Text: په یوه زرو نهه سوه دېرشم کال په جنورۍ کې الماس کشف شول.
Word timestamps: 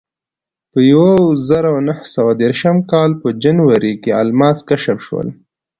په 0.71 0.79
یوه 0.91 1.11
زرو 1.47 1.73
نهه 1.87 2.03
سوه 2.15 2.31
دېرشم 2.41 2.77
کال 2.91 3.11
په 3.21 3.27
جنورۍ 3.43 3.93
کې 4.03 4.11
الماس 4.21 4.57
کشف 4.69 4.97
شول. 5.07 5.27